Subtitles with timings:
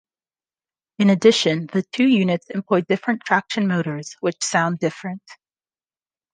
[0.97, 5.21] In addition, the two units employ different traction motors, which sound different.